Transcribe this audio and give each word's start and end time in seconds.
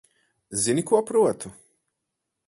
Zini, 0.61 0.83
ko 0.91 1.01
protu? 1.11 1.51